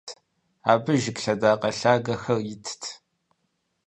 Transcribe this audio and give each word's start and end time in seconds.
Абы 0.71 0.93
жыг 1.01 1.17
лъэдакъэ 1.23 1.71
лъагэхэр 1.77 2.39
итт. 2.53 2.81